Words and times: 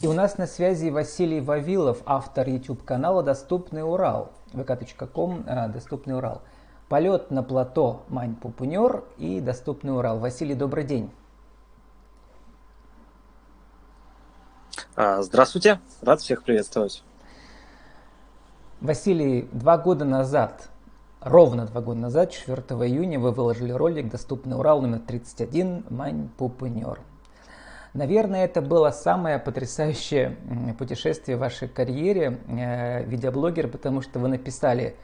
И 0.00 0.06
у 0.06 0.12
нас 0.12 0.38
на 0.38 0.46
связи 0.46 0.90
Василий 0.90 1.40
Вавилов, 1.40 2.02
автор 2.06 2.48
YouTube-канала 2.48 3.24
«Доступный 3.24 3.82
Урал», 3.82 4.30
vk.com 4.52 5.42
э, 5.44 5.68
«Доступный 5.70 6.16
Урал». 6.16 6.42
Полет 6.88 7.32
на 7.32 7.42
плато 7.42 8.04
Мань 8.08 8.36
Пупунер 8.36 9.02
и 9.16 9.40
«Доступный 9.40 9.92
Урал». 9.92 10.20
Василий, 10.20 10.54
добрый 10.54 10.84
день. 10.84 11.10
А, 14.94 15.20
здравствуйте, 15.22 15.80
рад 16.00 16.20
всех 16.20 16.44
приветствовать. 16.44 17.02
Василий, 18.80 19.48
два 19.50 19.78
года 19.78 20.04
назад, 20.04 20.68
ровно 21.20 21.66
два 21.66 21.80
года 21.80 21.98
назад, 21.98 22.30
4 22.30 22.56
июня, 22.88 23.18
вы 23.18 23.32
выложили 23.32 23.72
ролик 23.72 24.10
«Доступный 24.10 24.56
Урал» 24.56 24.80
номер 24.80 25.00
31 25.00 25.86
«Мань 25.90 26.28
Пупунер». 26.38 27.00
Наверное, 27.98 28.44
это 28.44 28.62
было 28.62 28.92
самое 28.92 29.40
потрясающее 29.40 30.36
путешествие 30.78 31.36
в 31.36 31.40
вашей 31.40 31.66
карьере, 31.66 32.38
э, 32.46 33.02
видеоблогер, 33.02 33.66
потому 33.66 34.02
что 34.02 34.20
вы 34.20 34.28
написали 34.28 34.94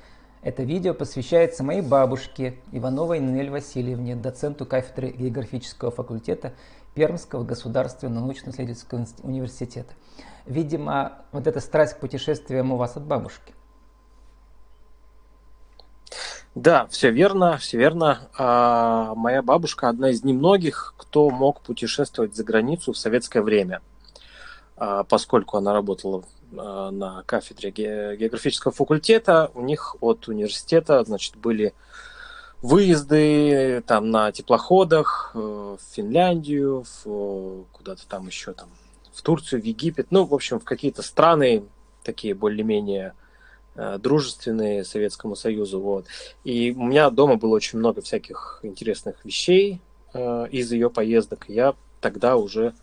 это 0.42 0.62
видео 0.62 0.94
посвящается 0.94 1.64
моей 1.64 1.80
бабушке 1.80 2.60
Ивановой 2.70 3.18
Нель 3.18 3.50
Васильевне, 3.50 4.14
доценту 4.14 4.64
кафедры 4.64 5.10
географического 5.10 5.90
факультета 5.90 6.54
Пермского 6.94 7.42
государственного 7.42 8.20
научно-исследовательского 8.20 9.04
университета. 9.24 9.92
Видимо, 10.46 11.24
вот 11.32 11.48
эта 11.48 11.58
страсть 11.58 11.94
к 11.94 11.98
путешествиям 11.98 12.70
у 12.70 12.76
вас 12.76 12.96
от 12.96 13.04
бабушки. 13.04 13.54
Да, 16.54 16.86
все 16.86 17.10
верно, 17.10 17.58
все 17.58 17.78
верно. 17.78 18.28
А, 18.38 19.14
моя 19.16 19.42
бабушка 19.42 19.88
одна 19.88 20.10
из 20.10 20.22
немногих, 20.22 20.94
кто 20.96 21.28
мог 21.30 21.60
путешествовать 21.60 22.36
за 22.36 22.44
границу 22.44 22.92
в 22.92 22.98
советское 22.98 23.42
время, 23.42 23.82
а, 24.76 25.02
поскольку 25.02 25.56
она 25.56 25.72
работала 25.72 26.22
а, 26.56 26.92
на 26.92 27.24
кафедре 27.26 27.70
географического 27.70 28.72
факультета. 28.72 29.50
У 29.54 29.62
них 29.62 29.96
от 30.00 30.28
университета, 30.28 31.02
значит, 31.02 31.36
были 31.36 31.74
выезды 32.62 33.82
там 33.86 34.10
на 34.10 34.32
теплоходах 34.32 35.32
э, 35.34 35.38
в 35.38 35.94
Финляндию, 35.94 36.84
в, 37.04 37.64
куда-то 37.72 38.08
там 38.08 38.26
еще 38.26 38.54
там 38.54 38.70
в 39.12 39.20
Турцию, 39.20 39.60
в 39.60 39.64
Египет, 39.66 40.06
ну, 40.10 40.24
в 40.24 40.32
общем, 40.32 40.60
в 40.60 40.64
какие-то 40.64 41.02
страны 41.02 41.64
такие 42.02 42.34
более-менее 42.34 43.12
дружественные 43.74 44.84
Советскому 44.84 45.36
Союзу. 45.36 45.80
Вот. 45.80 46.06
И 46.44 46.72
у 46.72 46.84
меня 46.84 47.10
дома 47.10 47.36
было 47.36 47.54
очень 47.54 47.78
много 47.78 48.02
всяких 48.02 48.60
интересных 48.62 49.24
вещей 49.24 49.80
э, 50.12 50.46
из 50.50 50.70
ее 50.72 50.90
поездок. 50.90 51.46
Я 51.48 51.74
тогда 52.00 52.36
уже 52.36 52.74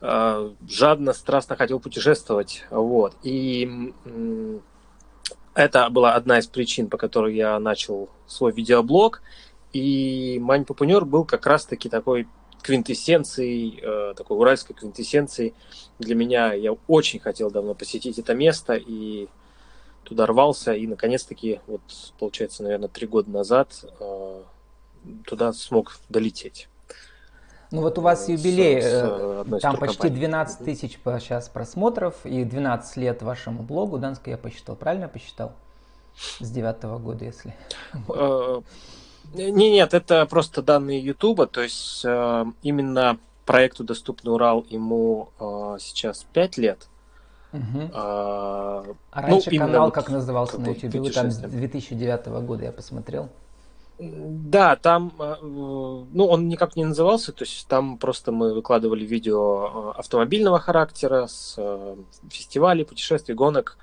э, 0.00 0.50
жадно, 0.68 1.12
страстно 1.12 1.56
хотел 1.56 1.80
путешествовать. 1.80 2.64
Вот. 2.70 3.14
И 3.22 3.92
э, 4.04 4.58
это 5.54 5.88
была 5.90 6.14
одна 6.14 6.38
из 6.38 6.46
причин, 6.46 6.88
по 6.88 6.96
которой 6.96 7.34
я 7.34 7.58
начал 7.58 8.08
свой 8.26 8.52
видеоблог. 8.52 9.22
И 9.72 10.38
Мань 10.40 10.64
Папунер 10.64 11.04
был 11.04 11.24
как 11.24 11.46
раз-таки 11.46 11.88
такой 11.88 12.28
квинтэссенцией, 12.62 13.80
э, 13.82 14.14
такой 14.16 14.38
уральской 14.38 14.74
квинтэссенцией 14.74 15.54
для 15.98 16.14
меня. 16.14 16.52
Я 16.52 16.72
очень 16.86 17.20
хотел 17.20 17.50
давно 17.50 17.74
посетить 17.74 18.18
это 18.18 18.34
место, 18.34 18.74
и 18.74 19.28
туда 20.04 20.26
рвался 20.26 20.72
и 20.72 20.86
наконец-таки, 20.86 21.60
вот 21.66 21.80
получается, 22.18 22.62
наверное, 22.62 22.88
три 22.88 23.06
года 23.06 23.30
назад 23.30 23.84
э, 24.00 24.42
туда 25.26 25.52
смог 25.52 25.98
долететь. 26.08 26.68
Ну 27.70 27.80
вот 27.80 27.98
у 27.98 28.02
вас 28.02 28.28
юбилей, 28.28 28.80
с, 28.80 28.84
с 28.84 29.46
э, 29.50 29.58
там 29.60 29.76
почти 29.76 30.08
12 30.08 30.64
тысяч 30.64 30.98
сейчас 31.04 31.48
просмотров 31.48 32.24
и 32.24 32.44
12 32.44 32.96
лет 32.98 33.22
вашему 33.22 33.62
блогу, 33.62 33.98
Данск 33.98 34.26
я 34.28 34.38
посчитал, 34.38 34.76
правильно 34.76 35.08
посчитал? 35.08 35.52
С 36.38 36.48
девятого 36.48 36.98
года, 36.98 37.24
если... 37.24 37.54
Э, 38.08 38.60
не, 39.32 39.70
нет, 39.72 39.94
это 39.94 40.26
просто 40.26 40.62
данные 40.62 41.00
Ютуба, 41.00 41.46
то 41.46 41.62
есть 41.62 42.04
именно 42.04 43.18
проекту 43.46 43.82
«Доступный 43.82 44.32
Урал» 44.32 44.66
ему 44.68 45.30
сейчас 45.78 46.24
5 46.32 46.58
лет– 46.58 46.88
Угу. 47.54 47.90
А, 47.92 48.84
а 49.12 49.20
ну, 49.22 49.28
раньше 49.28 49.56
канал 49.56 49.92
как 49.92 50.10
назывался 50.10 50.58
на 50.58 50.70
YouTube? 50.70 50.94
Вы 50.94 51.10
там 51.10 51.30
с 51.30 51.38
2009 51.38 52.26
года 52.44 52.64
я 52.64 52.72
посмотрел. 52.72 53.28
Да, 53.96 54.74
там, 54.74 55.12
э, 55.20 55.36
ну, 55.40 56.26
он 56.26 56.48
никак 56.48 56.74
не 56.74 56.84
назывался, 56.84 57.32
то 57.32 57.44
есть 57.44 57.68
там 57.68 57.96
просто 57.96 58.32
мы 58.32 58.52
выкладывали 58.52 59.04
видео 59.04 59.92
э, 59.94 59.98
автомобильного 60.00 60.58
характера 60.58 61.28
с 61.28 61.54
э, 61.56 61.96
фестивалей, 62.28 62.84
путешествий, 62.84 63.34
гонок, 63.34 63.78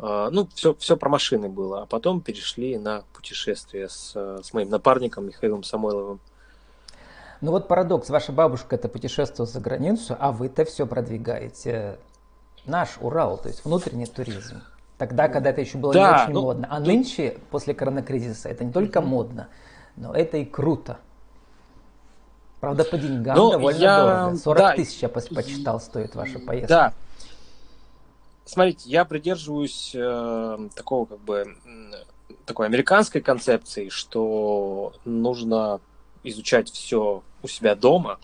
ну, 0.00 0.48
все, 0.54 0.74
все 0.74 0.96
про 0.96 1.08
машины 1.08 1.48
было, 1.48 1.82
а 1.82 1.86
потом 1.86 2.20
перешли 2.20 2.78
на 2.78 3.02
путешествия 3.12 3.88
с, 3.88 4.12
с 4.14 4.52
моим 4.52 4.68
напарником 4.68 5.26
Михаилом 5.26 5.64
Самойловым. 5.64 6.20
Ну 7.40 7.50
вот 7.50 7.66
парадокс, 7.66 8.08
ваша 8.08 8.30
бабушка 8.30 8.76
это 8.76 8.88
путешествовала 8.88 9.50
за 9.50 9.58
границу, 9.58 10.16
а 10.16 10.30
вы-то 10.30 10.64
все 10.64 10.86
продвигаете 10.86 11.98
наш 12.68 12.98
Урал, 13.00 13.38
то 13.38 13.48
есть 13.48 13.64
внутренний 13.64 14.06
туризм. 14.06 14.62
Тогда, 14.98 15.28
когда 15.28 15.50
это 15.50 15.60
еще 15.60 15.78
было 15.78 15.92
да, 15.92 16.00
не 16.00 16.22
очень 16.22 16.34
ну, 16.34 16.42
модно. 16.42 16.66
А 16.70 16.80
нынче, 16.80 17.38
после 17.50 17.72
коронакризиса, 17.72 18.48
это 18.48 18.64
не 18.64 18.72
только 18.72 19.00
модно, 19.00 19.48
но 19.96 20.12
это 20.12 20.38
и 20.38 20.44
круто. 20.44 20.98
Правда, 22.60 22.84
по 22.84 22.98
деньгам 22.98 23.36
ну, 23.36 23.52
довольно 23.52 23.78
я... 23.78 24.02
дорого. 24.02 24.36
40 24.36 24.58
да, 24.58 24.74
тысяч 24.74 25.02
я 25.02 25.08
почитал, 25.08 25.80
стоит 25.80 26.16
ваша 26.16 26.40
поездка. 26.40 26.68
Да. 26.68 26.92
Смотрите, 28.44 28.88
я 28.90 29.04
придерживаюсь 29.04 29.92
э, 29.94 30.68
такого 30.74 31.04
как 31.04 31.20
бы 31.20 31.56
такой 32.44 32.66
американской 32.66 33.20
концепции, 33.20 33.90
что 33.90 34.94
нужно 35.04 35.80
изучать 36.24 36.70
все 36.70 37.22
у 37.42 37.46
себя 37.46 37.74
дома 37.76 38.18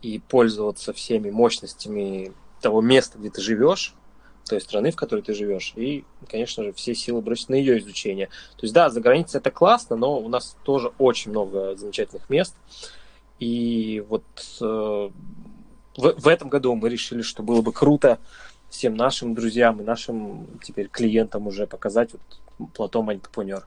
и 0.00 0.18
пользоваться 0.20 0.92
всеми 0.92 1.30
мощностями 1.30 2.32
того 2.60 2.80
места, 2.80 3.18
где 3.18 3.30
ты 3.30 3.40
живешь, 3.40 3.94
той 4.48 4.60
страны, 4.60 4.90
в 4.90 4.96
которой 4.96 5.20
ты 5.20 5.34
живешь, 5.34 5.72
и, 5.76 6.04
конечно 6.30 6.64
же, 6.64 6.72
все 6.72 6.94
силы 6.94 7.20
бросить 7.20 7.50
на 7.50 7.54
ее 7.54 7.78
изучение. 7.78 8.26
То 8.56 8.62
есть, 8.62 8.74
да, 8.74 8.88
за 8.90 9.00
границей 9.00 9.38
это 9.38 9.50
классно, 9.50 9.96
но 9.96 10.18
у 10.18 10.28
нас 10.28 10.56
тоже 10.64 10.92
очень 10.98 11.30
много 11.30 11.76
замечательных 11.76 12.28
мест. 12.30 12.54
И 13.38 14.04
вот 14.08 14.24
э, 14.60 14.64
в, 14.64 15.10
в 15.96 16.28
этом 16.28 16.48
году 16.48 16.74
мы 16.74 16.88
решили, 16.88 17.22
что 17.22 17.42
было 17.42 17.60
бы 17.60 17.72
круто 17.72 18.18
всем 18.68 18.94
нашим 18.94 19.34
друзьям 19.34 19.80
и 19.80 19.84
нашим 19.84 20.46
теперь 20.62 20.88
клиентам 20.88 21.46
уже 21.46 21.66
показать 21.66 22.10
вот 22.12 22.70
плато 22.74 23.02
Маньпапунер. 23.02 23.66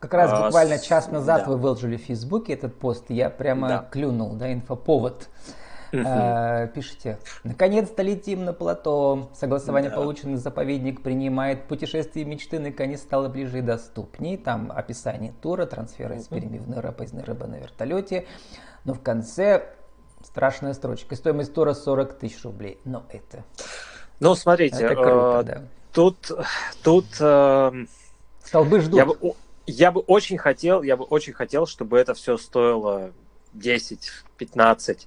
Как 0.00 0.14
раз 0.14 0.30
а, 0.32 0.46
буквально 0.46 0.78
час 0.78 1.10
назад 1.10 1.44
да. 1.44 1.50
вы 1.50 1.56
выложили 1.56 1.96
в 1.96 2.00
Фейсбуке 2.00 2.54
этот 2.54 2.76
пост, 2.76 3.04
я 3.08 3.30
прямо 3.30 3.68
да. 3.68 3.88
клюнул, 3.90 4.32
да, 4.34 4.52
инфоповод. 4.52 5.28
Э, 5.92 6.68
пишите. 6.74 7.18
Наконец-то 7.44 8.02
летим 8.02 8.44
на 8.44 8.52
плато. 8.52 9.30
Согласование 9.34 9.90
да. 9.90 9.96
получено, 9.96 10.38
заповедник 10.38 11.02
принимает. 11.02 11.68
Путешествие 11.68 12.24
мечты 12.24 12.58
наконец 12.58 13.00
стало 13.00 13.28
ближе 13.28 13.58
и 13.58 13.62
доступнее. 13.62 14.38
Там 14.38 14.72
описание 14.74 15.34
тура, 15.42 15.66
трансфера 15.66 16.16
из 16.16 16.28
Перми 16.28 16.58
в 16.58 16.68
Нырыба, 16.68 17.04
из 17.04 17.12
Нырыба 17.12 17.46
на 17.46 17.56
вертолете. 17.56 18.26
Но 18.84 18.94
в 18.94 19.02
конце 19.02 19.74
страшная 20.24 20.72
строчка. 20.72 21.14
Стоимость 21.14 21.52
тура 21.52 21.74
40 21.74 22.18
тысяч 22.18 22.42
рублей. 22.44 22.78
Но 22.84 23.04
это... 23.10 23.44
Ну, 24.20 24.34
смотрите, 24.34 24.84
это 24.84 24.94
круто, 24.94 25.40
э, 25.40 25.42
да. 25.42 25.62
тут, 25.92 26.30
тут 26.84 27.06
э, 27.18 27.72
столбы 28.44 28.80
ждут. 28.80 28.96
Я 28.96 29.04
бы, 29.06 29.16
я 29.66 29.90
бы 29.90 30.00
очень 30.00 30.38
хотел, 30.38 30.82
я 30.82 30.96
бы 30.96 31.04
очень 31.04 31.32
хотел, 31.32 31.66
чтобы 31.66 31.98
это 31.98 32.14
все 32.14 32.36
стоило 32.36 33.10
10-15 33.54 35.06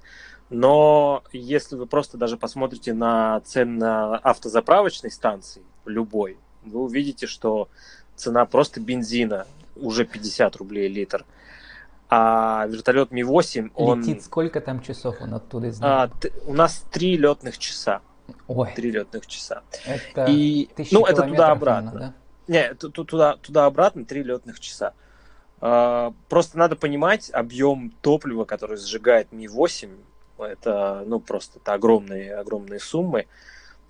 но 0.50 1.24
если 1.32 1.76
вы 1.76 1.86
просто 1.86 2.16
даже 2.16 2.36
посмотрите 2.36 2.92
на 2.92 3.40
цены 3.40 3.78
на 3.78 4.16
автозаправочной 4.16 5.10
станции, 5.10 5.62
любой, 5.84 6.38
вы 6.64 6.80
увидите, 6.80 7.26
что 7.26 7.68
цена 8.14 8.46
просто 8.46 8.80
бензина 8.80 9.46
уже 9.76 10.04
50 10.04 10.56
рублей 10.56 10.88
литр. 10.88 11.24
А 12.08 12.66
вертолет 12.68 13.10
Ми-8, 13.10 13.72
он... 13.74 14.00
Летит 14.00 14.22
сколько 14.22 14.60
там 14.60 14.80
часов 14.80 15.16
он 15.20 15.34
оттуда 15.34 15.68
из 15.68 15.82
а, 15.82 16.08
У 16.46 16.52
нас 16.54 16.84
три 16.92 17.16
летных 17.16 17.58
часа. 17.58 18.00
Ой. 18.46 18.72
Три 18.76 18.92
летных 18.92 19.26
часа. 19.26 19.62
Это 19.84 20.26
И, 20.26 20.68
ну, 20.92 21.04
это 21.04 21.22
туда-обратно. 21.22 21.92
Да? 21.92 22.14
Не, 22.46 22.74
туда, 22.74 23.36
туда-обратно 23.36 24.04
три 24.04 24.22
летных 24.22 24.60
часа. 24.60 24.94
А, 25.60 26.12
просто 26.28 26.58
надо 26.58 26.76
понимать 26.76 27.30
объем 27.32 27.92
топлива, 28.02 28.44
который 28.44 28.76
сжигает 28.76 29.32
Ми-8, 29.32 29.90
это, 30.38 31.04
ну, 31.06 31.20
просто 31.20 31.58
это 31.58 31.74
огромные, 31.74 32.34
огромные 32.34 32.80
суммы. 32.80 33.26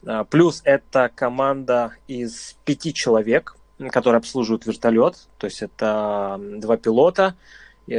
А, 0.07 0.25
плюс 0.25 0.61
это 0.65 1.11
команда 1.15 1.93
из 2.07 2.57
пяти 2.65 2.95
человек, 2.95 3.57
которые 3.91 4.19
обслуживают 4.19 4.67
вертолет. 4.67 5.29
То 5.39 5.47
есть 5.47 5.63
это 5.63 6.41
два 6.41 6.77
пилота, 6.77 7.37
э, 7.89 7.93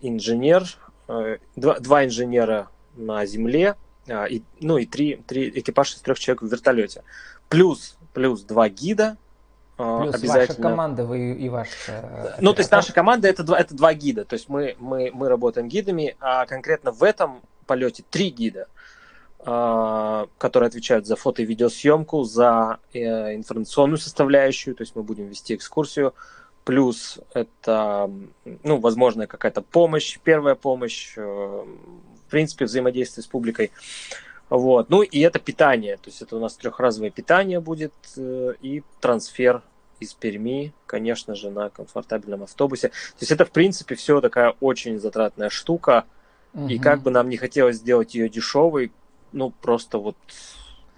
инженер, 0.00 0.64
э, 1.08 1.38
два, 1.56 1.78
два 1.80 2.04
инженера 2.04 2.68
на 2.96 3.26
земле 3.26 3.76
а, 4.08 4.26
и, 4.26 4.42
ну 4.60 4.78
и 4.78 4.86
три, 4.86 5.16
три 5.26 5.50
экипаж 5.50 5.94
из 5.94 6.00
трех 6.00 6.18
человек 6.18 6.42
в 6.42 6.46
вертолете. 6.46 7.02
Плюс, 7.48 7.96
плюс 8.12 8.42
два 8.42 8.68
гида, 8.68 9.16
а, 9.78 10.10
Плюс 10.10 10.22
ваша 10.24 10.54
команда 10.54 11.04
вы 11.04 11.32
и 11.34 11.48
ваш... 11.50 11.68
Э, 11.88 12.36
ну, 12.40 12.54
то 12.54 12.60
есть 12.60 12.70
наша 12.70 12.94
команда 12.94 13.28
это 13.28 13.42
два, 13.42 13.60
это 13.60 13.74
два 13.74 13.92
гида. 13.92 14.24
То 14.24 14.34
есть 14.34 14.48
мы, 14.48 14.74
мы, 14.78 15.10
мы 15.12 15.28
работаем 15.28 15.68
гидами, 15.68 16.16
а 16.18 16.46
конкретно 16.46 16.92
в 16.92 17.02
этом 17.02 17.42
полете 17.66 18.04
три 18.08 18.30
гида, 18.30 18.68
а, 19.40 20.26
которые 20.38 20.68
отвечают 20.68 21.06
за 21.06 21.16
фото 21.16 21.42
и 21.42 21.44
видеосъемку, 21.44 22.24
за 22.24 22.78
э, 22.92 23.34
информационную 23.34 23.98
составляющую, 23.98 24.74
то 24.74 24.82
есть 24.82 24.96
мы 24.96 25.02
будем 25.02 25.26
вести 25.26 25.54
экскурсию, 25.54 26.14
плюс 26.64 27.20
это, 27.32 28.10
ну, 28.64 28.78
возможно, 28.78 29.28
какая-то 29.28 29.62
помощь, 29.62 30.18
первая 30.24 30.56
помощь, 30.56 31.12
э, 31.16 31.22
в 31.22 32.30
принципе, 32.30 32.64
взаимодействие 32.64 33.22
с 33.22 33.28
публикой. 33.28 33.70
Вот. 34.48 34.90
Ну 34.90 35.02
и 35.02 35.20
это 35.20 35.38
питание, 35.38 35.96
то 35.96 36.06
есть 36.06 36.22
это 36.22 36.36
у 36.36 36.40
нас 36.40 36.56
трехразовое 36.56 37.10
питание 37.10 37.60
будет 37.60 37.94
э, 38.16 38.54
и 38.60 38.82
трансфер 39.00 39.62
из 40.00 40.12
Перми, 40.14 40.72
конечно 40.86 41.34
же, 41.34 41.50
на 41.50 41.70
комфортабельном 41.70 42.42
автобусе. 42.42 42.88
То 42.88 43.20
есть 43.20 43.32
это, 43.32 43.44
в 43.44 43.50
принципе, 43.50 43.94
все 43.94 44.20
такая 44.20 44.54
очень 44.60 44.98
затратная 44.98 45.50
штука. 45.50 46.04
Угу. 46.54 46.68
И 46.68 46.78
как 46.78 47.02
бы 47.02 47.10
нам 47.10 47.28
не 47.28 47.36
хотелось 47.36 47.76
сделать 47.76 48.14
ее 48.14 48.28
дешевой, 48.28 48.92
ну 49.32 49.50
просто 49.50 49.98
вот 49.98 50.16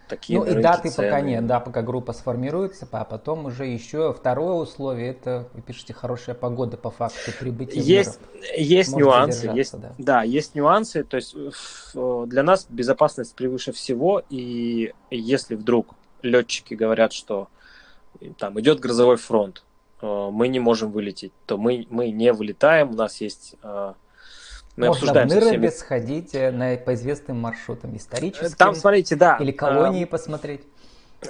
такие. 0.09 0.39
Ну 0.39 0.45
и 0.45 0.61
даты 0.61 0.89
цены. 0.91 1.09
пока 1.09 1.21
нет, 1.21 1.47
да, 1.47 1.61
пока 1.61 1.83
группа 1.83 2.13
сформируется, 2.13 2.89
а 2.91 3.05
потом 3.05 3.47
уже 3.47 3.67
еще 3.67 4.13
второе 4.13 4.55
условие, 4.55 5.11
это 5.11 5.49
вы 5.53 5.63
пишете 5.63 5.93
хорошая 5.93 6.35
погода 6.35 6.77
по 6.77 6.91
факту 6.91 7.31
прибытия. 7.39 7.81
Есть, 7.81 8.19
есть 8.57 8.97
нюансы, 8.97 9.47
есть, 9.49 9.79
да. 9.79 9.95
да, 9.99 10.23
есть 10.23 10.55
нюансы, 10.55 11.05
то 11.05 11.17
есть 11.17 11.37
для 11.95 12.43
нас 12.43 12.67
безопасность 12.69 13.35
превыше 13.35 13.73
всего, 13.73 14.23
и 14.31 14.93
если 15.11 15.55
вдруг 15.55 15.95
летчики 16.23 16.75
говорят, 16.75 17.13
что 17.13 17.49
там 18.39 18.59
идет 18.61 18.81
грозовой 18.81 19.17
фронт, 19.17 19.63
э, 20.01 20.29
мы 20.33 20.49
не 20.49 20.59
можем 20.59 20.91
вылететь, 20.91 21.33
то 21.47 21.57
мы, 21.57 21.87
мы 21.91 22.11
не 22.11 22.33
вылетаем, 22.33 22.91
у 22.91 22.95
нас 22.95 23.21
есть 23.21 23.55
э, 23.63 23.93
мы 24.79 24.87
Можно 24.87 25.11
обсуждаем 25.11 25.29
в 25.29 25.35
Нырабе 25.35 25.71
сходить 25.73 26.35
э, 26.37 26.53
на, 26.53 26.77
по 26.77 26.95
известным 26.95 27.41
маршрутам 27.41 27.97
историческим. 27.97 28.57
Там, 28.57 28.77
смотрите, 28.77 29.17
да. 29.17 29.37
Или 29.41 29.51
колонии 29.51 30.05
а... 30.05 30.07
посмотреть. 30.07 30.63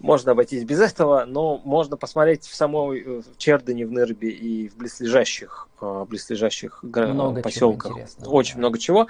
Можно 0.00 0.32
обойтись 0.32 0.64
без 0.64 0.80
этого, 0.80 1.24
но 1.26 1.58
можно 1.58 1.96
посмотреть 1.96 2.44
в 2.44 2.56
самой 2.56 3.22
в 3.22 3.38
Чердане, 3.38 3.86
в 3.86 3.92
Нырбе 3.92 4.30
и 4.30 4.68
в 4.68 4.76
близлежащих, 4.76 5.68
близлежащих 5.80 6.82
много 6.82 7.40
поселках. 7.40 7.96
Очень 8.26 8.54
да. 8.54 8.58
много 8.58 8.80
чего. 8.80 9.06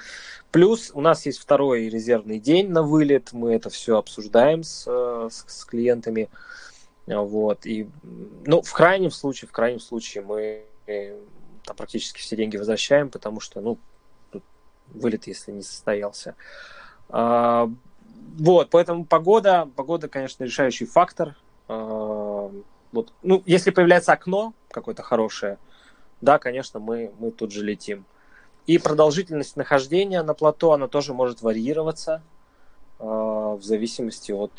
Плюс 0.50 0.90
у 0.92 1.00
нас 1.00 1.24
есть 1.24 1.38
второй 1.38 1.88
резервный 1.88 2.38
день 2.38 2.68
на 2.68 2.82
вылет. 2.82 3.30
Мы 3.32 3.54
это 3.54 3.70
все 3.70 3.96
обсуждаем 3.96 4.64
с, 4.64 4.84
с, 4.84 5.44
с 5.46 5.64
клиентами. 5.64 6.28
Вот. 7.06 7.64
И, 7.64 7.88
ну, 8.44 8.60
в 8.60 8.72
крайнем 8.74 9.10
случае, 9.10 9.48
в 9.48 9.52
крайнем 9.52 9.80
случае 9.80 10.24
мы 10.24 10.66
там 11.64 11.76
практически 11.76 12.20
все 12.20 12.36
деньги 12.36 12.56
возвращаем, 12.56 13.10
потому 13.10 13.40
что, 13.40 13.60
ну, 13.60 13.78
вылет, 14.88 15.26
если 15.26 15.52
не 15.52 15.62
состоялся. 15.62 16.34
А, 17.08 17.70
вот, 18.38 18.70
поэтому 18.70 19.04
погода, 19.04 19.68
погода, 19.76 20.08
конечно, 20.08 20.44
решающий 20.44 20.86
фактор. 20.86 21.36
А, 21.68 22.50
вот, 22.92 23.12
ну, 23.22 23.42
если 23.46 23.70
появляется 23.70 24.12
окно 24.12 24.54
какое-то 24.70 25.02
хорошее, 25.02 25.58
да, 26.20 26.38
конечно, 26.38 26.80
мы, 26.80 27.12
мы 27.18 27.30
тут 27.30 27.52
же 27.52 27.64
летим. 27.64 28.04
И 28.66 28.78
продолжительность 28.78 29.56
нахождения 29.56 30.22
на 30.22 30.34
плато, 30.34 30.72
она 30.72 30.86
тоже 30.86 31.14
может 31.14 31.42
варьироваться 31.42 32.22
э, 33.00 33.04
в 33.04 33.60
зависимости 33.60 34.30
от 34.30 34.52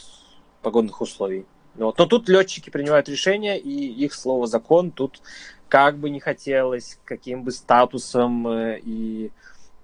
погодных 0.61 0.99
условий. 0.99 1.45
Вот. 1.75 1.97
Но 1.97 2.05
тут 2.05 2.29
летчики 2.29 2.69
принимают 2.69 3.09
решения, 3.09 3.57
и 3.57 3.69
их 3.69 4.13
слово 4.13 4.47
закон. 4.47 4.91
Тут 4.91 5.21
как 5.67 5.97
бы 5.97 6.09
не 6.09 6.19
хотелось, 6.19 6.99
каким 7.03 7.43
бы 7.43 7.51
статусом 7.51 8.47
э, 8.47 8.79
и 8.83 9.31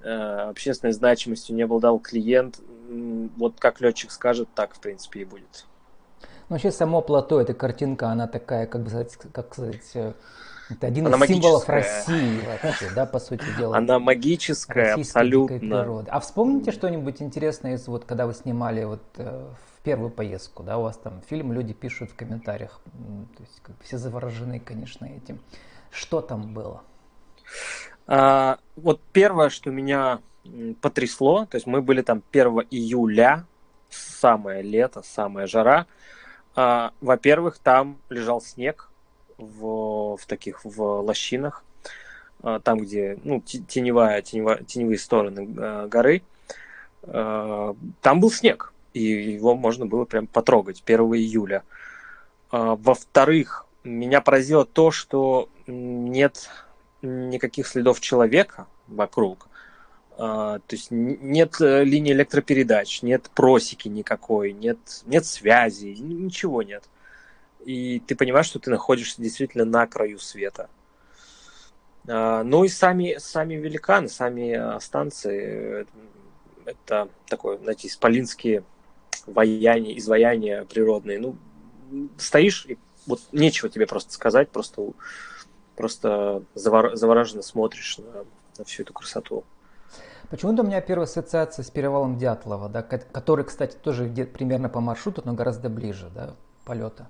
э, 0.01 0.11
общественной 0.11 0.93
значимостью 0.93 1.55
не 1.55 1.63
обладал 1.63 1.99
клиент, 1.99 2.59
вот 3.37 3.59
как 3.59 3.81
летчик 3.81 4.11
скажет, 4.11 4.49
так 4.53 4.75
в 4.75 4.79
принципе 4.79 5.21
и 5.21 5.25
будет. 5.25 5.65
Ну, 6.21 6.55
вообще 6.55 6.71
само 6.71 7.01
плато, 7.01 7.39
эта 7.41 7.53
картинка, 7.53 8.09
она 8.09 8.27
такая, 8.27 8.65
как 8.65 8.83
бы 8.83 8.89
сказать, 8.89 9.17
как 9.31 9.53
сказать, 9.53 9.91
э, 9.95 10.13
это 10.69 10.87
один 10.87 11.07
Она 11.07 11.17
из 11.25 11.29
символов 11.29 11.67
России 11.67 12.41
вообще, 12.45 12.89
да, 12.95 13.05
по 13.05 13.19
сути 13.19 13.45
дела. 13.57 13.77
Она 13.77 13.99
магическая, 13.99 14.95
абсолютно. 14.95 15.57
Природы. 15.57 16.09
А 16.11 16.19
вспомните 16.19 16.71
что-нибудь 16.71 17.21
интересное 17.21 17.75
из 17.75 17.87
вот, 17.87 18.05
когда 18.05 18.27
вы 18.27 18.33
снимали 18.33 18.83
вот 18.83 19.01
э, 19.17 19.47
первую 19.83 20.09
поездку, 20.09 20.63
да, 20.63 20.77
у 20.77 20.83
вас 20.83 20.97
там 20.97 21.21
фильм, 21.21 21.53
люди 21.53 21.73
пишут 21.73 22.11
в 22.11 22.15
комментариях, 22.15 22.81
то 23.37 23.43
есть 23.43 23.61
как 23.61 23.75
все 23.81 23.97
заворожены, 23.97 24.59
конечно, 24.59 25.05
этим. 25.05 25.39
Что 25.91 26.21
там 26.21 26.53
было? 26.53 26.83
А, 28.07 28.59
вот 28.75 29.01
первое, 29.13 29.49
что 29.49 29.71
меня 29.71 30.19
потрясло, 30.81 31.45
то 31.45 31.55
есть 31.55 31.67
мы 31.67 31.81
были 31.81 32.01
там 32.01 32.23
1 32.31 32.67
июля, 32.71 33.45
самое 33.89 34.61
лето, 34.61 35.01
самая 35.03 35.47
жара. 35.47 35.85
А, 36.55 36.91
во-первых, 37.01 37.59
там 37.59 37.97
лежал 38.09 38.41
снег, 38.41 38.89
в, 39.39 40.17
в 40.17 40.25
таких 40.27 40.63
в 40.63 41.01
лощинах, 41.01 41.63
а, 42.43 42.59
там, 42.59 42.79
где 42.79 43.17
ну, 43.23 43.41
теневая, 43.41 44.21
теневая, 44.21 44.63
теневые 44.63 44.99
стороны 44.99 45.55
а, 45.57 45.87
горы, 45.87 46.21
а, 47.03 47.75
там 48.01 48.19
был 48.19 48.31
снег, 48.31 48.73
и 48.93 49.01
его 49.01 49.55
можно 49.55 49.85
было 49.85 50.05
прям 50.05 50.27
потрогать 50.27 50.83
1 50.85 50.99
июля. 51.15 51.63
Во-вторых, 52.51 53.67
меня 53.83 54.21
поразило 54.21 54.65
то, 54.65 54.91
что 54.91 55.49
нет 55.67 56.49
никаких 57.01 57.67
следов 57.67 57.99
человека 57.99 58.67
вокруг. 58.87 59.47
То 60.17 60.61
есть 60.69 60.87
нет 60.89 61.61
э, 61.61 61.85
линии 61.85 62.11
электропередач, 62.11 63.03
нет 63.03 63.29
просеки 63.33 63.87
никакой, 63.87 64.51
нет, 64.51 64.77
нет 65.05 65.25
связи, 65.25 65.95
ничего 65.97 66.61
нет 66.61 66.83
и 67.65 67.99
ты 67.99 68.15
понимаешь, 68.15 68.47
что 68.47 68.59
ты 68.59 68.69
находишься 68.69 69.21
действительно 69.21 69.65
на 69.65 69.85
краю 69.87 70.19
света. 70.19 70.69
А, 72.07 72.43
ну 72.43 72.63
и 72.63 72.69
сами, 72.69 73.17
сами 73.19 73.55
великаны, 73.55 74.07
сами 74.07 74.53
а, 74.53 74.79
станции, 74.79 75.85
это 76.65 77.09
такое, 77.27 77.57
знаете, 77.57 77.87
исполинские 77.87 78.63
ваяния, 79.27 79.97
изваяния 79.97 80.65
природные. 80.65 81.19
Ну, 81.19 81.35
стоишь, 82.17 82.65
и 82.67 82.77
вот 83.07 83.21
нечего 83.31 83.69
тебе 83.69 83.87
просто 83.87 84.13
сказать, 84.13 84.49
просто, 84.49 84.91
просто 85.75 86.43
завор, 86.53 86.95
завороженно 86.95 87.41
смотришь 87.41 87.97
на, 87.97 88.25
на 88.57 88.65
всю 88.65 88.83
эту 88.83 88.93
красоту. 88.93 89.43
Почему-то 90.29 90.61
у 90.61 90.65
меня 90.65 90.79
первая 90.81 91.05
ассоциация 91.05 91.63
с 91.63 91.71
перевалом 91.71 92.19
Дятлова, 92.19 92.69
да, 92.69 92.83
который, 92.83 93.45
кстати, 93.45 93.75
тоже 93.75 94.07
где 94.07 94.25
примерно 94.25 94.69
по 94.69 94.79
маршруту, 94.79 95.23
но 95.25 95.33
гораздо 95.33 95.69
ближе 95.69 96.09
да, 96.13 96.35
полета. 96.65 97.07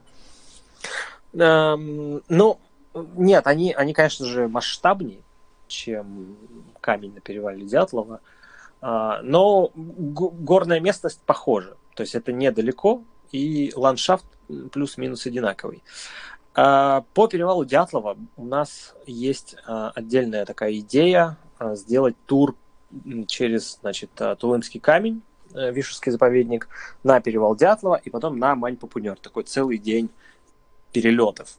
Эм, 1.33 2.23
ну, 2.29 2.59
нет, 2.93 3.45
они, 3.45 3.73
они, 3.73 3.93
конечно 3.93 4.25
же, 4.25 4.47
масштабнее, 4.47 5.21
чем 5.67 6.37
камень 6.79 7.13
на 7.13 7.19
перевале 7.19 7.65
Дятлова, 7.65 8.21
а, 8.81 9.21
но 9.21 9.71
горная 9.75 10.79
местность 10.79 11.21
похожа. 11.25 11.75
То 11.99 12.03
есть 12.03 12.15
это 12.15 12.31
недалеко, 12.31 13.03
и 13.33 13.73
ландшафт 13.75 14.25
плюс-минус 14.71 15.25
одинаковый. 15.25 15.83
А, 16.55 17.03
по 17.13 17.27
перевалу 17.27 17.65
Дятлова 17.65 18.15
у 18.37 18.45
нас 18.45 18.95
есть 19.05 19.57
а, 19.67 19.91
отдельная 19.93 20.45
такая 20.45 20.79
идея 20.79 21.35
сделать 21.59 22.15
тур 22.25 22.55
через 23.27 23.79
значит, 23.81 24.11
Тулымский 24.37 24.79
камень, 24.79 25.21
э, 25.53 25.73
Вишерский 25.73 26.13
заповедник, 26.13 26.69
на 27.03 27.19
перевал 27.19 27.53
Дятлова 27.57 27.95
и 27.95 28.09
потом 28.09 28.39
на 28.39 28.55
Мань-Папунер. 28.55 29.17
Такой 29.17 29.43
целый 29.43 29.77
день 29.77 30.09
перелетов. 30.93 31.57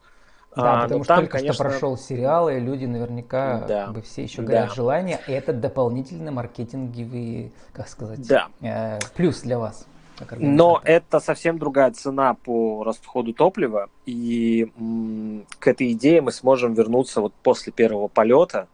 Да, 0.55 0.79
а, 0.79 0.83
потому 0.85 1.03
что 1.03 1.13
там, 1.13 1.23
только 1.25 1.37
конечно... 1.37 1.53
что 1.53 1.63
прошел 1.65 1.97
сериал, 1.97 2.49
и 2.49 2.59
люди 2.59 2.85
наверняка 2.85 3.63
да. 3.67 3.85
как 3.85 3.93
бы 3.93 4.01
все 4.01 4.23
еще 4.23 4.41
горят 4.41 4.69
да. 4.69 4.73
желание. 4.73 5.19
И 5.27 5.31
это 5.33 5.53
дополнительный 5.53 6.31
маркетинговый, 6.31 7.53
как 7.73 7.87
сказать, 7.87 8.27
да. 8.27 8.49
э, 8.61 8.97
плюс 9.15 9.41
для 9.41 9.59
вас. 9.59 9.85
Но 10.37 10.81
это 10.83 11.19
совсем 11.19 11.57
другая 11.57 11.91
цена 11.91 12.33
по 12.33 12.83
расходу 12.83 13.33
топлива, 13.33 13.89
и 14.05 14.71
к 15.59 15.67
этой 15.67 15.91
идее 15.91 16.21
мы 16.21 16.31
сможем 16.31 16.73
вернуться 16.73 17.21
вот 17.21 17.33
после 17.43 17.71
первого 17.71 18.07
полета, 18.07 18.67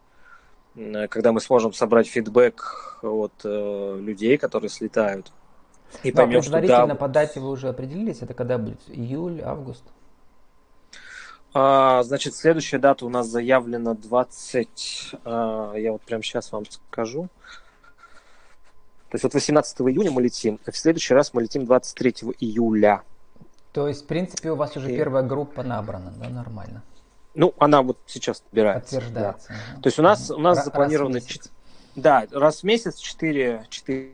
когда 1.09 1.31
мы 1.31 1.41
сможем 1.41 1.73
собрать 1.73 2.07
фидбэк 2.07 2.99
от 3.01 3.33
э, 3.43 3.99
людей, 3.99 4.37
которые 4.37 4.69
слетают. 4.69 5.31
И 6.03 6.11
да, 6.11 6.23
поймем, 6.23 6.41
предварительно 6.41 6.77
что 6.79 6.87
да, 6.87 6.95
по 6.95 7.07
дате 7.07 7.39
вы 7.39 7.49
уже 7.49 7.69
определились, 7.69 8.21
это 8.21 8.33
когда 8.33 8.57
будет? 8.57 8.79
Июль, 8.87 9.41
август? 9.41 9.83
А, 11.53 12.03
значит, 12.03 12.35
следующая 12.35 12.77
дата 12.77 13.05
у 13.05 13.09
нас 13.09 13.27
заявлена 13.27 13.95
20... 13.95 15.15
А, 15.23 15.73
я 15.75 15.91
вот 15.91 16.01
прямо 16.01 16.21
сейчас 16.21 16.51
вам 16.51 16.65
скажу. 16.69 17.29
То 19.09 19.15
есть 19.15 19.23
вот 19.23 19.33
18 19.33 19.81
июня 19.81 20.11
мы 20.11 20.21
летим, 20.21 20.59
а 20.65 20.71
в 20.71 20.77
следующий 20.77 21.13
раз 21.13 21.33
мы 21.33 21.41
летим 21.43 21.65
23 21.65 22.15
июля. 22.39 23.03
То 23.71 23.87
есть, 23.87 24.03
в 24.03 24.07
принципе, 24.07 24.51
у 24.51 24.55
вас 24.55 24.75
уже 24.75 24.91
и... 24.91 24.97
первая 24.97 25.23
группа 25.23 25.63
набрана, 25.63 26.13
да, 26.17 26.29
нормально? 26.29 26.83
Ну, 27.35 27.53
она 27.59 27.83
вот 27.83 27.99
сейчас 28.07 28.43
набирается. 28.51 28.95
Подтверждается. 28.95 29.49
Да. 29.49 29.81
То 29.81 29.87
есть 29.87 29.99
у 29.99 30.01
нас, 30.01 30.31
у 30.31 30.39
нас 30.39 30.65
запланировано... 30.65 31.19
Да, 31.95 32.25
раз 32.31 32.61
в 32.61 32.63
месяц 32.63 32.97
4, 32.97 33.65
4 33.69 34.11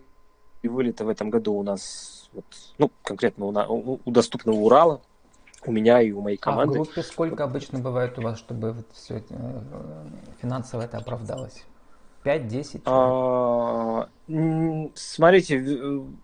вылета 0.64 1.06
в 1.06 1.10
этом 1.10 1.30
году 1.30 1.54
у 1.54 1.64
нас, 1.64 2.30
вот, 2.34 2.46
ну, 2.78 2.92
конкретно 3.04 3.46
у, 3.46 4.00
у 4.04 4.12
доступного 4.12 4.58
Урала, 4.58 5.02
у 5.66 5.72
меня 5.72 6.02
и 6.02 6.12
у 6.12 6.22
моей 6.22 6.38
команды. 6.38 6.80
А 6.80 6.82
в 6.82 6.86
группе 6.86 7.04
сколько 7.04 7.44
обычно 7.44 7.80
бывает 7.80 8.18
у 8.20 8.22
вас, 8.22 8.38
чтобы 8.38 8.74
вот 8.74 8.88
все 8.94 9.24
э, 9.30 9.62
финансово 10.42 10.84
это 10.84 10.98
оправдалось? 10.98 11.64
5-10? 12.24 12.82
А, 12.86 14.08
смотрите, 14.96 15.58